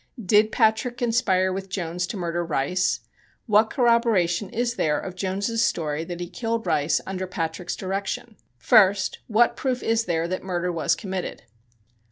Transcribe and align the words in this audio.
Did 0.19 0.51
Patrick 0.51 0.97
conspire 0.97 1.53
with 1.53 1.69
Jones 1.69 2.07
to 2.07 2.17
murder 2.17 2.43
Rice? 2.43 3.01
What 3.45 3.69
corroboration 3.69 4.49
is 4.49 4.73
there 4.73 4.99
of 4.99 5.13
Jones's 5.13 5.63
story 5.63 6.03
that 6.05 6.19
he 6.19 6.27
killed 6.27 6.65
Rice 6.65 6.99
under 7.05 7.27
Patrick's 7.27 7.75
direction? 7.75 8.35
First: 8.57 9.19
What 9.27 9.55
proof 9.55 9.83
is 9.83 10.05
there 10.05 10.27
that 10.27 10.41
murder 10.41 10.71
was 10.71 10.95
committed? 10.95 11.43